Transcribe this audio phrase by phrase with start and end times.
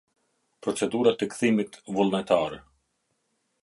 [0.63, 2.53] Procedurat e kthimit vullnetar.